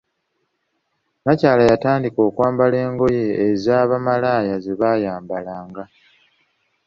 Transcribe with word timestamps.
Nnakyala 1.19 1.63
yatandika 1.71 2.21
kwambala 2.35 2.79
ngoye 2.93 3.25
eza 3.47 3.75
bamalaaya 3.89 4.55
zebayambalanga. 4.63 5.83